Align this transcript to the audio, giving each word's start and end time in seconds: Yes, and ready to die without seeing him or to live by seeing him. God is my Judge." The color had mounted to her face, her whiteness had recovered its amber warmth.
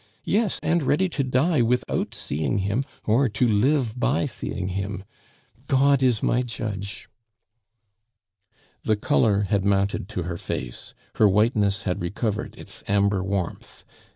Yes, 0.25 0.59
and 0.63 0.81
ready 0.81 1.07
to 1.09 1.23
die 1.23 1.61
without 1.61 2.15
seeing 2.15 2.57
him 2.65 2.83
or 3.05 3.29
to 3.29 3.47
live 3.47 3.99
by 3.99 4.25
seeing 4.25 4.69
him. 4.69 5.03
God 5.67 6.01
is 6.01 6.23
my 6.23 6.41
Judge." 6.41 7.07
The 8.83 8.95
color 8.95 9.41
had 9.41 9.63
mounted 9.63 10.09
to 10.09 10.23
her 10.23 10.37
face, 10.39 10.95
her 11.17 11.29
whiteness 11.29 11.83
had 11.83 12.01
recovered 12.01 12.55
its 12.57 12.83
amber 12.87 13.23
warmth. 13.23 13.83